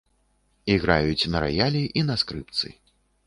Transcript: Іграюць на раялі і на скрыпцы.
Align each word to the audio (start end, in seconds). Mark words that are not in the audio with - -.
Іграюць 0.75 1.29
на 1.35 1.43
раялі 1.45 1.83
і 2.01 2.05
на 2.09 2.17
скрыпцы. 2.25 2.67